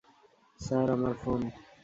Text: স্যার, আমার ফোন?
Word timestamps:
স্যার, 0.59 0.87
আমার 0.95 1.13
ফোন? 1.21 1.41